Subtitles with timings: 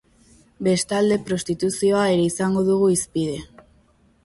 [0.67, 3.39] Bestalde, prostituzioa ere izango dugu hizpide.